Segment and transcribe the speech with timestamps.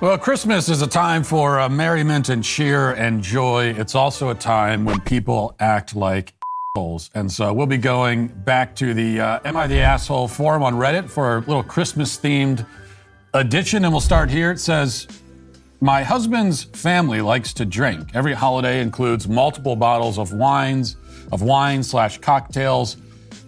[0.00, 3.74] Well, Christmas is a time for uh, merriment and cheer and joy.
[3.78, 6.34] It's also a time when people act like
[6.74, 7.10] assholes.
[7.14, 10.74] And so we'll be going back to the uh, Am I the Asshole forum on
[10.74, 12.66] Reddit for a little Christmas themed
[13.34, 13.84] edition.
[13.84, 14.50] And we'll start here.
[14.50, 15.06] It says,
[15.80, 18.10] My husband's family likes to drink.
[18.14, 20.96] Every holiday includes multiple bottles of wines,
[21.30, 22.96] of wine slash cocktails.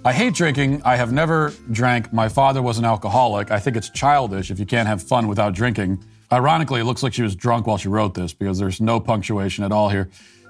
[0.04, 0.80] I hate drinking.
[0.84, 2.12] I have never drank.
[2.12, 3.50] My father was an alcoholic.
[3.50, 5.98] I think it's childish if you can't have fun without drinking.
[6.32, 9.62] Ironically, it looks like she was drunk while she wrote this because there's no punctuation
[9.64, 10.08] at all here.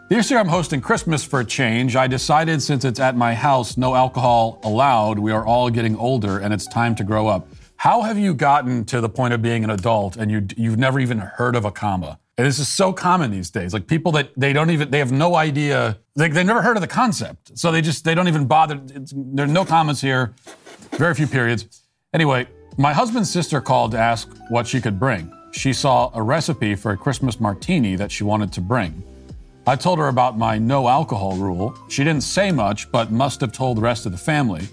[0.08, 1.96] This year I'm hosting Christmas for a change.
[1.96, 6.38] I decided since it's at my house, no alcohol allowed, we are all getting older
[6.38, 7.48] and it's time to grow up.
[7.76, 10.98] How have you gotten to the point of being an adult and you, you've never
[11.00, 12.18] even heard of a comma?
[12.38, 13.74] And this is so common these days.
[13.74, 16.82] Like people that they don't even, they have no idea, like they've never heard of
[16.82, 17.58] the concept.
[17.58, 18.80] So they just, they don't even bother.
[18.94, 20.34] It's, there are no commas here,
[20.92, 21.82] very few periods.
[22.14, 22.46] Anyway,
[22.78, 25.32] my husband's sister called to ask what she could bring.
[25.56, 29.02] She saw a recipe for a Christmas martini that she wanted to bring.
[29.66, 31.74] I told her about my no alcohol rule.
[31.88, 34.68] She didn't say much, but must have told the rest of the family.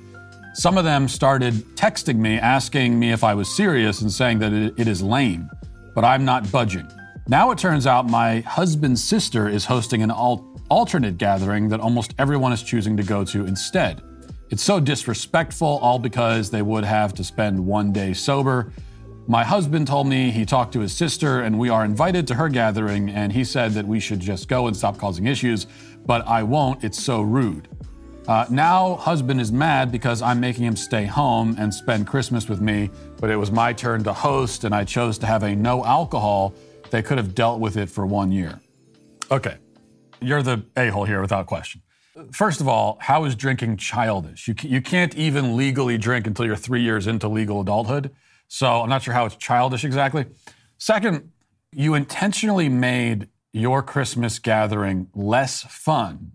[0.54, 4.52] Some of them started texting me asking me if I was serious and saying that
[4.52, 5.50] it, it is lame,
[5.96, 6.88] but I'm not budging.
[7.30, 12.14] Now it turns out my husband's sister is hosting an al- alternate gathering that almost
[12.20, 14.02] everyone is choosing to go to instead.
[14.50, 18.74] It's so disrespectful, all because they would have to spend one day sober.
[19.26, 22.50] My husband told me he talked to his sister and we are invited to her
[22.50, 25.66] gathering, and he said that we should just go and stop causing issues,
[26.06, 27.70] but I won't, it's so rude.
[28.28, 32.60] Uh, now, husband is mad because I'm making him stay home and spend Christmas with
[32.60, 35.86] me, but it was my turn to host and I chose to have a no
[35.86, 36.54] alcohol.
[36.90, 38.60] They could have dealt with it for one year.
[39.32, 39.56] Okay,
[40.22, 41.82] you're the a hole here without question.
[42.32, 44.48] First of all, how is drinking childish?
[44.50, 48.12] You, you can't even legally drink until you're three years into legal adulthood.
[48.54, 50.28] So I'm not sure how it's childish exactly.
[50.78, 51.32] Second,
[51.72, 56.34] you intentionally made your Christmas gathering less fun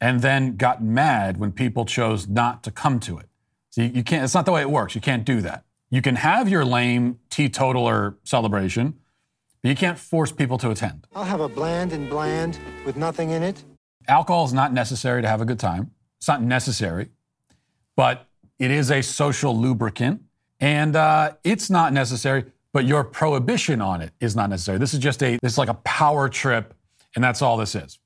[0.00, 3.28] and then got mad when people chose not to come to it.
[3.70, 4.96] So you, you can't, it's not the way it works.
[4.96, 5.62] You can't do that.
[5.88, 8.98] You can have your lame teetotaler celebration,
[9.62, 11.06] but you can't force people to attend.
[11.14, 13.62] I'll have a bland and bland with nothing in it.
[14.08, 15.92] Alcohol is not necessary to have a good time.
[16.18, 17.10] It's not necessary,
[17.94, 18.26] but
[18.58, 20.22] it is a social lubricant,
[20.60, 22.44] and uh, it's not necessary.
[22.72, 24.76] But your prohibition on it is not necessary.
[24.76, 26.74] This is just a this is like a power trip,
[27.14, 27.98] and that's all this is.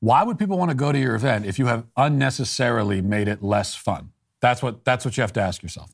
[0.00, 3.42] Why would people want to go to your event if you have unnecessarily made it
[3.42, 4.12] less fun?
[4.40, 5.92] That's what that's what you have to ask yourself.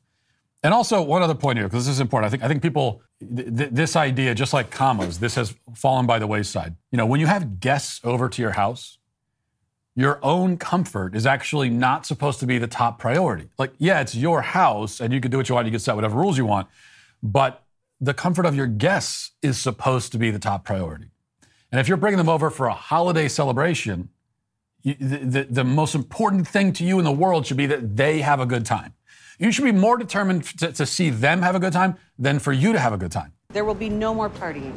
[0.61, 2.27] And also one other point here, because this is important.
[2.27, 6.05] I think I think people th- th- this idea, just like commas, this has fallen
[6.05, 6.75] by the wayside.
[6.91, 8.97] You know, when you have guests over to your house,
[9.95, 13.49] your own comfort is actually not supposed to be the top priority.
[13.57, 15.95] Like, yeah, it's your house and you can do what you want, you can set
[15.95, 16.67] whatever rules you want,
[17.21, 17.63] but
[18.01, 21.05] the comfort of your guests is supposed to be the top priority.
[21.71, 24.09] And if you're bringing them over for a holiday celebration,
[24.81, 27.95] you, the, the, the most important thing to you in the world should be that
[27.95, 28.93] they have a good time.
[29.39, 32.51] You should be more determined to, to see them have a good time than for
[32.51, 33.33] you to have a good time.
[33.49, 34.73] There will be no more partying.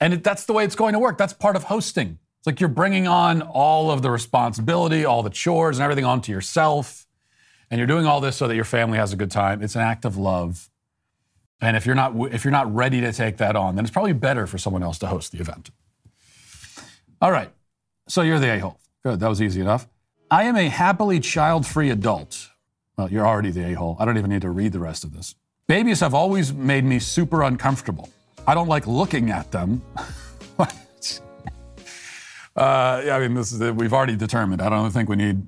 [0.00, 1.18] And it, that's the way it's going to work.
[1.18, 2.18] That's part of hosting.
[2.38, 6.30] It's like you're bringing on all of the responsibility, all the chores, and everything onto
[6.32, 7.06] yourself.
[7.70, 9.62] And you're doing all this so that your family has a good time.
[9.62, 10.68] It's an act of love.
[11.60, 14.12] And if you're not if you're not ready to take that on, then it's probably
[14.12, 15.70] better for someone else to host the event.
[17.22, 17.50] All right.
[18.06, 18.78] So you're the a-hole.
[19.02, 19.20] Good.
[19.20, 19.88] That was easy enough.
[20.30, 22.50] I am a happily child-free adult.
[22.98, 23.96] Well, you're already the a-hole.
[23.98, 25.34] I don't even need to read the rest of this.
[25.66, 28.10] Babies have always made me super uncomfortable.
[28.46, 29.82] I don't like looking at them.
[30.58, 30.66] uh,
[32.56, 34.60] I mean, this is we've already determined.
[34.60, 35.46] I don't think we need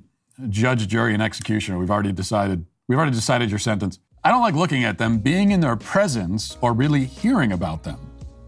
[0.48, 1.78] judge, jury, and executioner.
[1.78, 2.64] We've already decided.
[2.88, 3.98] We've already decided your sentence.
[4.24, 7.98] I don't like looking at them, being in their presence, or really hearing about them.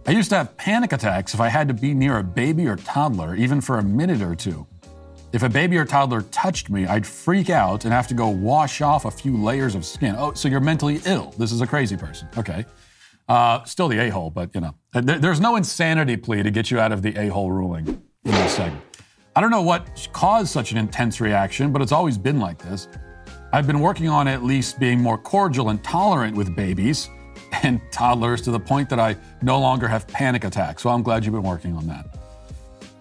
[0.07, 2.77] I used to have panic attacks if I had to be near a baby or
[2.77, 4.67] toddler, even for a minute or two.
[5.33, 8.81] If a baby or toddler touched me, I'd freak out and have to go wash
[8.81, 10.15] off a few layers of skin.
[10.17, 11.35] Oh, so you're mentally ill.
[11.37, 12.29] This is a crazy person.
[12.39, 12.65] Okay.
[13.29, 16.71] Uh, still the a hole, but you know, there, there's no insanity plea to get
[16.71, 18.83] you out of the a hole ruling in this segment.
[19.37, 22.89] I don't know what caused such an intense reaction, but it's always been like this.
[23.53, 27.09] I've been working on at least being more cordial and tolerant with babies
[27.63, 30.83] and toddlers to the point that I no longer have panic attacks.
[30.83, 32.19] So I'm glad you've been working on that.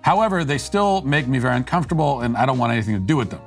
[0.02, 3.30] However, they still make me very uncomfortable and I don't want anything to do with
[3.30, 3.42] them.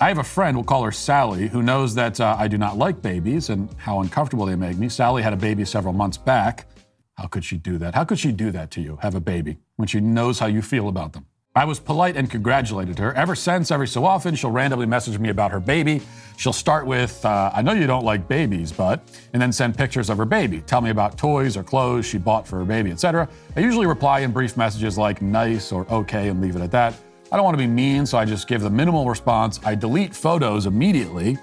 [0.00, 2.76] I have a friend, we'll call her Sally, who knows that uh, I do not
[2.76, 4.88] like babies and how uncomfortable they make me.
[4.88, 6.66] Sally had a baby several months back.
[7.14, 7.94] How could she do that?
[7.94, 10.62] How could she do that to you, have a baby, when she knows how you
[10.62, 11.26] feel about them?
[11.54, 13.12] I was polite and congratulated her.
[13.12, 16.00] Ever since, every so often, she'll randomly message me about her baby.
[16.38, 19.02] She'll start with, uh, I know you don't like babies, but,
[19.34, 20.62] and then send pictures of her baby.
[20.62, 23.28] Tell me about toys or clothes she bought for her baby, etc.
[23.54, 26.94] I usually reply in brief messages like nice or okay and leave it at that.
[27.32, 29.58] I don't want to be mean, so I just give the minimal response.
[29.64, 31.38] I delete photos immediately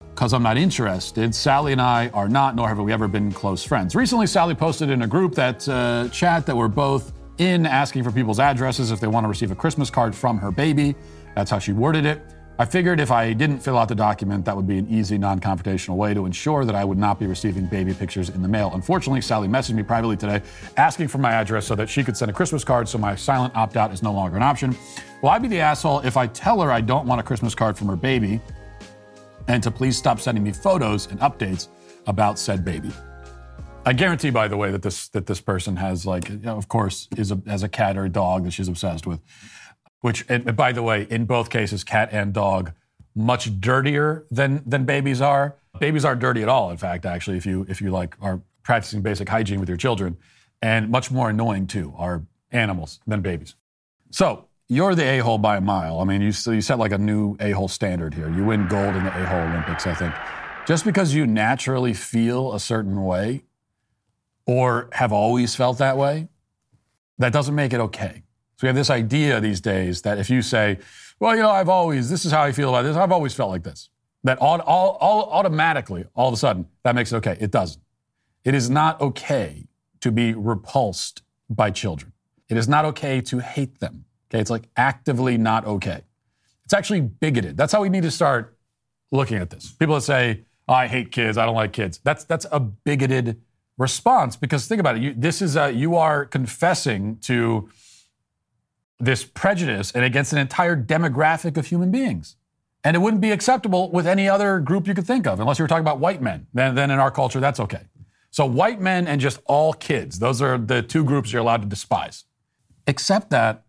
[0.00, 1.32] because I'm not interested.
[1.32, 3.94] Sally and I are not, nor have we ever been close friends.
[3.94, 8.10] Recently, Sally posted in a group that uh, chat that we're both in asking for
[8.10, 10.96] people's addresses if they want to receive a Christmas card from her baby.
[11.36, 12.20] That's how she worded it.
[12.58, 15.40] I figured if I didn't fill out the document, that would be an easy, non
[15.40, 18.70] confrontational way to ensure that I would not be receiving baby pictures in the mail.
[18.74, 20.42] Unfortunately, Sally messaged me privately today
[20.76, 23.56] asking for my address so that she could send a Christmas card, so my silent
[23.56, 24.76] opt out is no longer an option.
[25.22, 27.76] Will I be the asshole if I tell her I don't want a Christmas card
[27.76, 28.40] from her baby
[29.48, 31.68] and to please stop sending me photos and updates
[32.06, 32.92] about said baby?
[33.86, 36.68] I guarantee, by the way, that this that this person has like, you know, of
[36.68, 39.20] course, is a, has a cat or a dog that she's obsessed with.
[40.02, 42.72] Which, by the way, in both cases, cat and dog,
[43.14, 45.56] much dirtier than than babies are.
[45.78, 46.70] Babies aren't dirty at all.
[46.70, 50.16] In fact, actually, if you if you like are practicing basic hygiene with your children,
[50.60, 53.54] and much more annoying too are animals than babies.
[54.10, 56.00] So you're the a hole by a mile.
[56.00, 58.30] I mean, you you set like a new a hole standard here.
[58.30, 60.14] You win gold in the a hole Olympics, I think.
[60.66, 63.44] Just because you naturally feel a certain way
[64.46, 66.28] or have always felt that way,
[67.18, 68.22] that doesn't make it okay.
[68.62, 70.78] So we have this idea these days that if you say,
[71.18, 73.50] well, you know, I've always, this is how I feel about this, I've always felt
[73.50, 73.88] like this,
[74.22, 77.36] that all, all, all automatically, all of a sudden, that makes it okay.
[77.40, 77.82] It doesn't.
[78.44, 79.66] It is not okay
[79.98, 82.12] to be repulsed by children.
[82.48, 84.04] It is not okay to hate them.
[84.30, 86.02] Okay, it's like actively not okay.
[86.64, 87.56] It's actually bigoted.
[87.56, 88.56] That's how we need to start
[89.10, 89.72] looking at this.
[89.72, 91.36] People that say, oh, "I hate kids.
[91.36, 93.40] I don't like kids." That's that's a bigoted
[93.76, 97.68] response because think about it you, this is a, you are confessing to
[99.02, 102.36] this prejudice and against an entire demographic of human beings
[102.84, 105.64] and it wouldn't be acceptable with any other group you could think of unless you
[105.64, 107.82] were talking about white men then, then in our culture that's okay
[108.30, 111.68] so white men and just all kids those are the two groups you're allowed to
[111.68, 112.24] despise
[112.86, 113.64] except that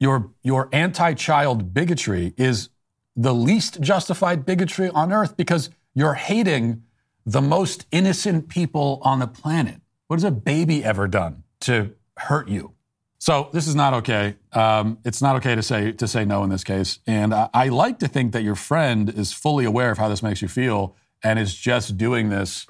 [0.00, 2.70] your, your anti-child bigotry is
[3.14, 6.82] the least justified bigotry on earth because you're hating
[7.26, 9.80] the most innocent people on the planet.
[10.06, 12.72] What has a baby ever done to hurt you?
[13.20, 14.36] So this is not okay.
[14.54, 17.00] Um, it's not okay to say to say no in this case.
[17.06, 20.22] And I, I like to think that your friend is fully aware of how this
[20.22, 22.66] makes you feel and is just doing this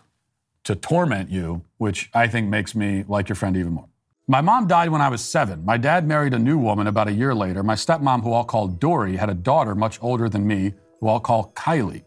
[0.65, 3.89] to torment you, which I think makes me like your friend even more.
[4.27, 5.65] My mom died when I was seven.
[5.65, 7.63] My dad married a new woman about a year later.
[7.63, 11.21] My stepmom, who I'll call Dory, had a daughter much older than me, who I'll
[11.21, 12.03] call Kylie.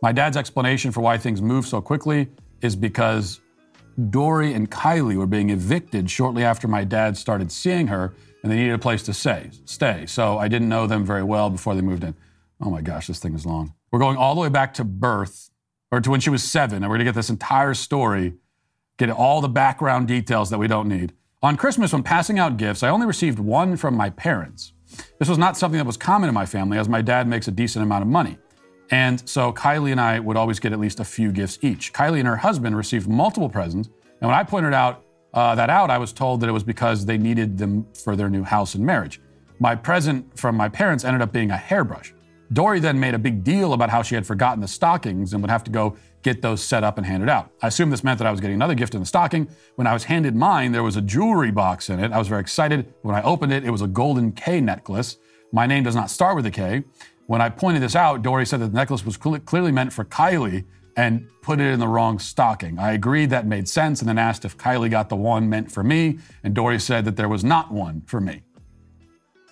[0.00, 2.28] My dad's explanation for why things move so quickly
[2.62, 3.40] is because
[4.10, 8.56] Dory and Kylie were being evicted shortly after my dad started seeing her, and they
[8.56, 9.50] needed a place to stay.
[9.64, 10.06] Stay.
[10.06, 12.14] So I didn't know them very well before they moved in.
[12.60, 13.74] Oh my gosh, this thing is long.
[13.90, 15.50] We're going all the way back to birth,
[15.90, 18.34] or to when she was seven, and we're gonna get this entire story,
[18.96, 21.12] get all the background details that we don't need.
[21.42, 24.72] On Christmas, when passing out gifts, I only received one from my parents.
[25.18, 27.52] This was not something that was common in my family, as my dad makes a
[27.52, 28.38] decent amount of money.
[28.94, 31.92] And so Kylie and I would always get at least a few gifts each.
[31.92, 33.88] Kylie and her husband received multiple presents.
[34.20, 37.04] And when I pointed out uh, that out, I was told that it was because
[37.04, 39.20] they needed them for their new house and marriage.
[39.58, 42.14] My present from my parents ended up being a hairbrush.
[42.52, 45.50] Dory then made a big deal about how she had forgotten the stockings and would
[45.50, 47.50] have to go get those set up and handed out.
[47.62, 49.48] I assumed this meant that I was getting another gift in the stocking.
[49.74, 52.12] When I was handed mine, there was a jewelry box in it.
[52.12, 52.94] I was very excited.
[53.02, 55.16] When I opened it, it was a golden K necklace.
[55.52, 56.84] My name does not start with a K.
[57.26, 60.04] When I pointed this out, Dory said that the necklace was cl- clearly meant for
[60.04, 60.64] Kylie
[60.96, 62.78] and put it in the wrong stocking.
[62.78, 65.82] I agreed that made sense and then asked if Kylie got the one meant for
[65.82, 68.42] me, and Dory said that there was not one for me.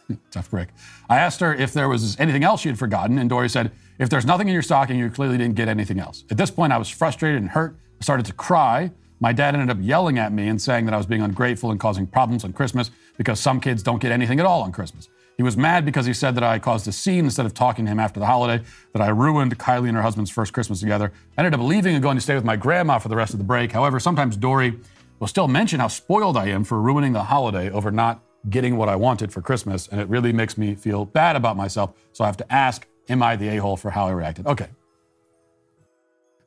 [0.31, 0.69] Tough break.
[1.09, 4.11] I asked her if there was anything else she had forgotten, and Dory said, If
[4.11, 6.25] there's nothing in your stocking, you clearly didn't get anything else.
[6.31, 7.77] At this point, I was frustrated and hurt.
[8.01, 8.91] I started to cry.
[9.21, 11.79] My dad ended up yelling at me and saying that I was being ungrateful and
[11.79, 15.09] causing problems on Christmas because some kids don't get anything at all on Christmas.
[15.43, 17.91] He was mad because he said that I caused a scene instead of talking to
[17.91, 21.13] him after the holiday, that I ruined Kylie and her husband's first Christmas together.
[21.37, 23.39] I ended up leaving and going to stay with my grandma for the rest of
[23.39, 23.73] the break.
[23.73, 24.79] However, sometimes Dory
[25.19, 28.89] will still mention how spoiled I am for ruining the holiday over not getting what
[28.89, 31.93] I wanted for Christmas, and it really makes me feel bad about myself.
[32.13, 34.47] So I have to ask, am I the a hole for how I reacted?
[34.47, 34.69] Okay.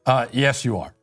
[0.06, 0.96] Uh, yes, you are.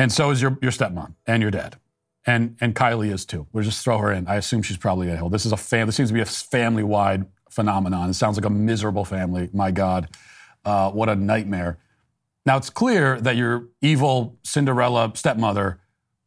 [0.00, 1.78] And so is your, your stepmom and your dad
[2.26, 3.46] and and Kylie is too.
[3.52, 4.26] We'll just throw her in.
[4.26, 5.28] I assume she's probably a hill.
[5.28, 5.86] This is a fam.
[5.86, 8.10] This seems to be a family wide phenomenon.
[8.10, 9.48] It sounds like a miserable family.
[9.52, 10.08] My God,
[10.64, 11.78] uh, what a nightmare.
[12.44, 15.80] Now it's clear that your evil Cinderella stepmother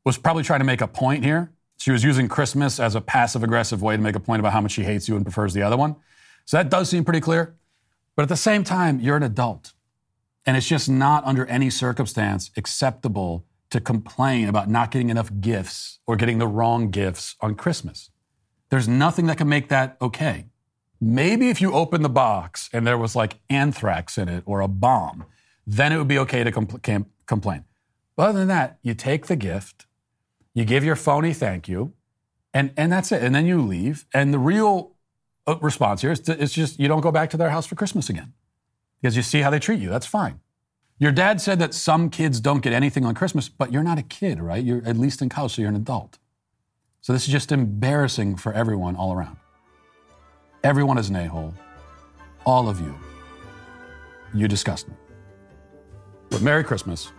[0.06, 3.44] was probably trying to make a point here, She was using Christmas as a passive
[3.44, 5.62] aggressive way to make a point about how much she hates you and prefers the
[5.62, 5.96] other one.
[6.46, 7.56] So that does seem pretty clear.
[8.16, 9.74] But at the same time, you're an adult.
[10.46, 16.00] And it's just not under any circumstance acceptable to complain about not getting enough gifts
[16.08, 18.10] or getting the wrong gifts on Christmas.
[18.70, 20.46] There's nothing that can make that okay.
[21.02, 24.68] Maybe if you open the box and there was like anthrax in it or a
[24.68, 25.26] bomb,
[25.66, 27.64] then it would be okay to compl- complain.
[28.16, 29.86] But other than that, you take the gift,
[30.54, 31.94] you give your phony thank you,
[32.54, 33.24] and, and that's it.
[33.24, 34.06] And then you leave.
[34.14, 34.96] And the real
[35.48, 37.76] uh, response here is to, it's just you don't go back to their house for
[37.76, 38.34] Christmas again
[39.02, 39.90] because you see how they treat you.
[39.90, 40.40] That's fine.
[41.00, 44.04] Your dad said that some kids don't get anything on Christmas, but you're not a
[44.04, 44.62] kid, right?
[44.62, 46.20] You're at least in college, so you're an adult.
[47.00, 49.38] So this is just embarrassing for everyone all around.
[50.62, 51.54] Everyone is an a hole.
[52.46, 52.94] All of you.
[54.34, 54.96] You disgust me.
[56.30, 57.14] But Merry Christmas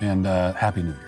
[0.00, 1.05] and uh, Happy New Year.